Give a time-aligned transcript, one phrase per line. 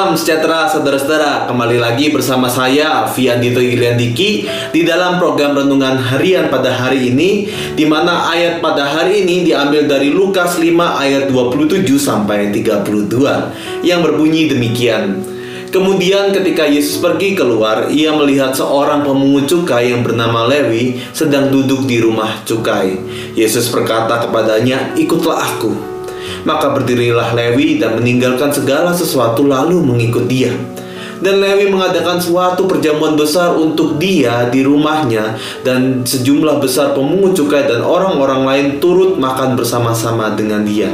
[0.00, 1.44] Salam sejahtera saudara-saudara.
[1.44, 7.52] Kembali lagi bersama saya Alfian Dito Iliandiki Di dalam program Renungan Harian pada hari ini
[7.76, 14.00] di mana ayat pada hari ini diambil dari Lukas 5 ayat 27 sampai 32 Yang
[14.00, 15.20] berbunyi demikian.
[15.68, 21.84] Kemudian ketika Yesus pergi keluar Ia melihat seorang pemungut cukai yang bernama Lewi Sedang duduk
[21.84, 22.96] di rumah cukai.
[23.36, 25.89] Yesus berkata kepadanya Ikutlah aku
[26.44, 30.52] maka berdirilah Lewi dan meninggalkan segala sesuatu lalu mengikut dia.
[31.20, 37.68] Dan Lewi mengadakan suatu perjamuan besar untuk dia di rumahnya dan sejumlah besar pemungut cukai
[37.68, 40.88] dan orang-orang lain turut makan bersama-sama dengan dia.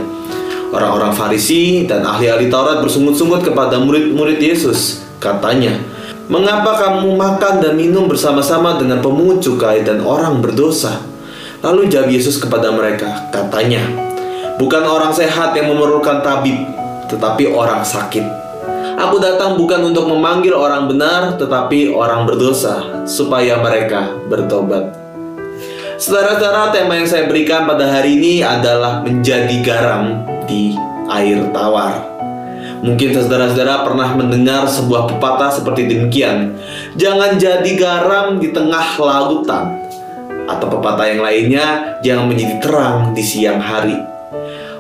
[0.75, 5.07] Orang-orang Farisi dan ahli-ahli Taurat bersungut-sungut kepada murid-murid Yesus.
[5.23, 5.79] Katanya,
[6.27, 11.07] "Mengapa kamu makan dan minum bersama-sama dengan pemungut cukai dan orang berdosa?"
[11.63, 13.81] Lalu jawab Yesus kepada mereka, katanya,
[14.57, 16.57] Bukan orang sehat yang memerlukan tabib,
[17.12, 18.25] tetapi orang sakit.
[18.97, 24.97] Aku datang bukan untuk memanggil orang benar, tetapi orang berdosa, supaya mereka bertobat.
[26.01, 30.73] Saudara-saudara, tema yang saya berikan pada hari ini adalah menjadi garam di
[31.13, 32.01] air tawar.
[32.81, 36.57] Mungkin saudara-saudara pernah mendengar sebuah pepatah seperti demikian.
[36.97, 39.85] Jangan jadi garam di tengah lautan.
[40.48, 44.16] Atau pepatah yang lainnya, jangan menjadi terang di siang hari.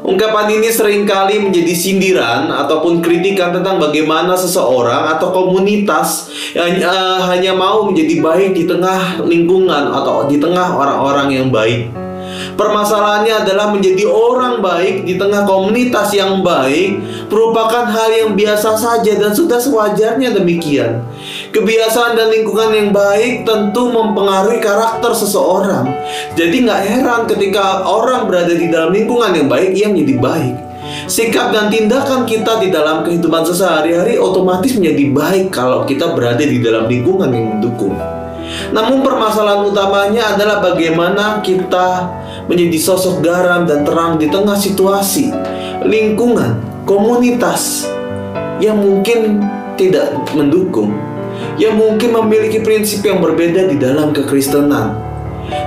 [0.06, 7.26] Ungkapan ini sering kali menjadi sindiran ataupun kritikan tentang bagaimana seseorang atau komunitas yang uh,
[7.26, 11.90] hanya mau menjadi baik di tengah lingkungan atau di tengah orang-orang yang baik.
[12.54, 19.12] Permasalahannya adalah menjadi orang baik di tengah komunitas yang baik merupakan hal yang biasa saja
[19.18, 21.02] dan sudah sewajarnya demikian.
[21.56, 25.88] Kebiasaan dan lingkungan yang baik tentu mempengaruhi karakter seseorang.
[26.36, 30.54] Jadi nggak heran ketika orang berada di dalam lingkungan yang baik, ia menjadi baik.
[31.08, 36.60] Sikap dan tindakan kita di dalam kehidupan sehari-hari otomatis menjadi baik kalau kita berada di
[36.60, 37.96] dalam lingkungan yang mendukung.
[38.76, 42.04] Namun permasalahan utamanya adalah bagaimana kita
[42.52, 45.32] menjadi sosok garam dan terang di tengah situasi,
[45.88, 47.88] lingkungan, komunitas
[48.60, 49.40] yang mungkin
[49.80, 51.15] tidak mendukung,
[51.56, 55.06] yang mungkin memiliki prinsip yang berbeda di dalam kekristenan.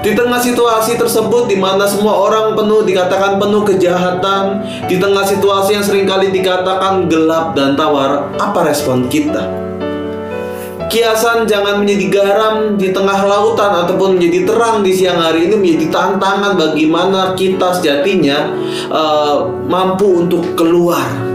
[0.04, 5.80] Di tengah situasi tersebut di mana semua orang penuh dikatakan penuh kejahatan, di tengah situasi
[5.80, 9.70] yang sering kali dikatakan gelap dan tawar, apa respon kita?
[10.90, 15.86] Kiasan jangan menjadi garam di tengah lautan ataupun menjadi terang di siang hari ini menjadi
[15.94, 18.50] tantangan bagaimana kita sejatinya
[18.90, 21.29] uh, mampu untuk keluar.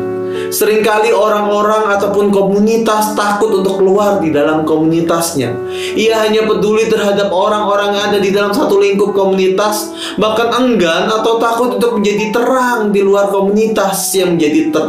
[0.54, 5.50] Seringkali orang-orang ataupun komunitas takut untuk keluar di dalam komunitasnya.
[5.98, 11.42] Ia hanya peduli terhadap orang-orang yang ada di dalam satu lingkup komunitas, bahkan enggan atau
[11.42, 14.84] takut untuk menjadi terang di luar komunitas yang menjadi ter,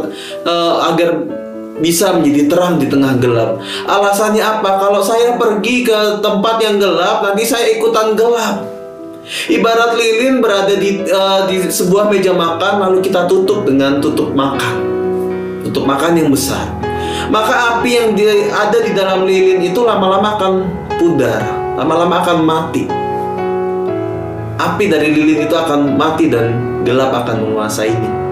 [0.46, 1.18] uh, agar
[1.82, 3.58] bisa menjadi terang di tengah gelap.
[3.90, 4.70] Alasannya apa?
[4.78, 8.62] Kalau saya pergi ke tempat yang gelap, nanti saya ikutan gelap.
[9.50, 14.95] Ibarat lilin berada di uh, di sebuah meja makan lalu kita tutup dengan tutup makan.
[15.66, 16.70] Tutup makan yang besar.
[17.26, 18.22] Maka api yang di,
[18.54, 20.52] ada di dalam lilin itu lama-lama akan
[20.94, 21.42] pudar,
[21.74, 22.86] lama-lama akan mati.
[24.56, 26.54] Api dari lilin itu akan mati dan
[26.86, 28.25] gelap akan menguasainya.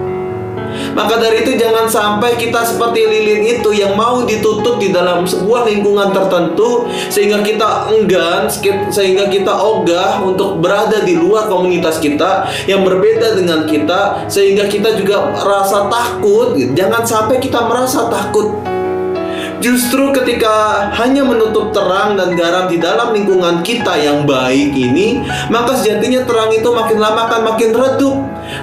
[0.95, 5.67] Maka dari itu jangan sampai kita seperti lilin itu yang mau ditutup di dalam sebuah
[5.67, 8.47] lingkungan tertentu sehingga kita enggan,
[8.91, 14.95] sehingga kita ogah untuk berada di luar komunitas kita yang berbeda dengan kita sehingga kita
[14.95, 16.55] juga rasa takut.
[16.55, 18.74] Jangan sampai kita merasa takut
[19.63, 25.79] Justru ketika hanya menutup terang dan garam di dalam lingkungan kita yang baik ini, maka
[25.79, 28.17] sejatinya terang itu makin lama akan makin redup,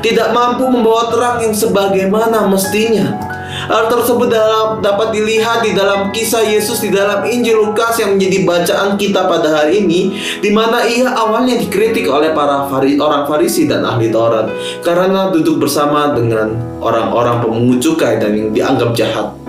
[0.05, 3.19] tidak mampu membawa terang yang sebagaimana mestinya.
[3.53, 4.33] Hal tersebut
[4.81, 9.49] dapat dilihat di dalam kisah Yesus di dalam Injil Lukas yang menjadi bacaan kita pada
[9.61, 14.49] hari ini, di mana ia awalnya dikritik oleh para fari, orang Farisi dan ahli Taurat
[14.81, 19.42] karena duduk bersama dengan orang-orang pemungut cukai dan yang dianggap jahat.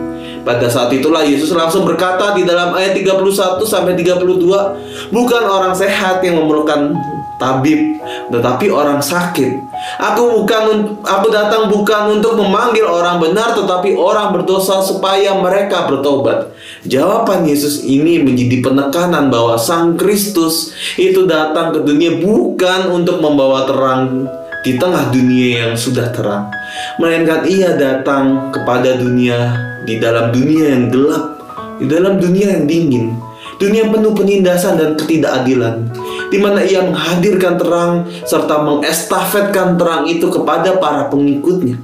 [0.43, 6.19] Pada saat itulah Yesus langsung berkata di dalam ayat 31 sampai 32, bukan orang sehat
[6.19, 6.91] yang memerlukan
[7.39, 9.63] tabib, tetapi orang sakit.
[9.99, 16.51] Aku bukan aku datang bukan untuk memanggil orang benar tetapi orang berdosa supaya mereka bertobat.
[16.87, 23.63] Jawaban Yesus ini menjadi penekanan bahwa Sang Kristus itu datang ke dunia bukan untuk membawa
[23.67, 24.27] terang
[24.63, 26.47] di tengah dunia yang sudah terang,
[26.95, 31.43] melainkan ia datang kepada dunia di dalam dunia yang gelap,
[31.83, 33.11] di dalam dunia yang dingin,
[33.59, 35.83] dunia penuh penindasan dan ketidakadilan,
[36.31, 41.75] di mana ia menghadirkan terang serta mengestafetkan terang itu kepada para pengikutnya,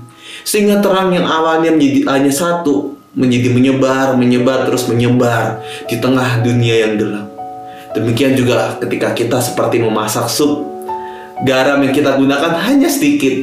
[0.47, 5.59] sehingga terang yang awalnya menjadi hanya satu menjadi menyebar, menyebar terus menyebar
[5.91, 7.27] di tengah dunia yang gelap.
[7.91, 10.78] Demikian juga ketika kita seperti memasak sup
[11.43, 13.35] garam yang kita gunakan hanya sedikit,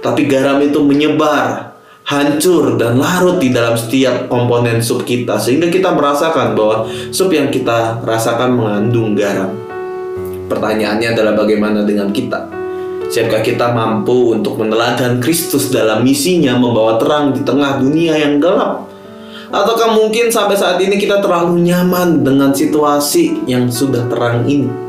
[0.00, 1.76] tapi garam itu menyebar,
[2.08, 7.52] hancur dan larut di dalam setiap komponen sup kita sehingga kita merasakan bahwa sup yang
[7.52, 9.52] kita rasakan mengandung garam.
[10.48, 12.48] Pertanyaannya adalah bagaimana dengan kita?
[13.08, 18.88] Siapkah kita mampu untuk meneladan Kristus dalam misinya membawa terang di tengah dunia yang gelap?
[19.48, 24.87] Ataukah mungkin sampai saat ini kita terlalu nyaman dengan situasi yang sudah terang ini?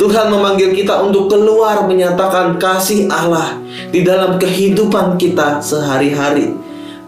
[0.00, 3.60] Tuhan memanggil kita untuk keluar menyatakan kasih Allah
[3.92, 6.56] di dalam kehidupan kita sehari-hari.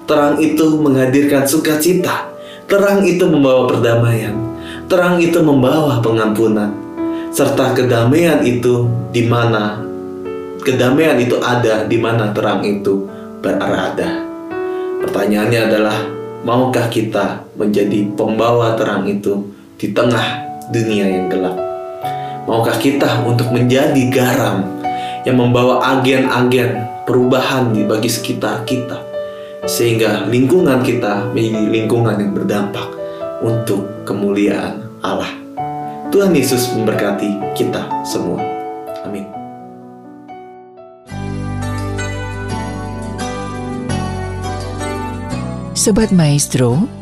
[0.05, 2.29] Terang itu menghadirkan sukacita.
[2.69, 4.37] Terang itu membawa perdamaian.
[4.93, 6.69] Terang itu membawa pengampunan.
[7.33, 9.81] Serta kedamaian itu di mana
[10.61, 13.09] kedamaian itu ada di mana terang itu
[13.41, 14.21] berada.
[15.01, 15.97] Pertanyaannya adalah,
[16.45, 19.49] maukah kita menjadi pembawa terang itu
[19.81, 21.72] di tengah dunia yang gelap?
[22.43, 24.67] Maukah kita untuk menjadi garam
[25.23, 28.99] yang membawa agen-agen perubahan di bagi sekitar kita
[29.63, 32.91] sehingga lingkungan kita menjadi lingkungan yang berdampak
[33.47, 35.31] untuk kemuliaan Allah.
[36.11, 38.43] Tuhan Yesus memberkati kita semua.
[39.07, 39.25] Amin.
[45.79, 47.02] Sobat Maestro,